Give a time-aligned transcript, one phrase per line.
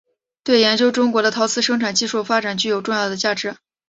[0.43, 3.55] 对研究中国的陶瓷生产技术的发展具有重要的价值。